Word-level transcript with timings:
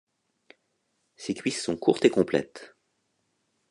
Ses 1.15 1.35
cuisses 1.35 1.61
sont 1.61 1.77
courtes 1.77 2.05
et 2.05 2.09
complètes. 2.09 2.75